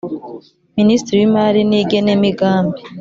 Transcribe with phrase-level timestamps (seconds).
[0.77, 2.81] Minisitiri w ‘Imari n ‘Igenemigambi.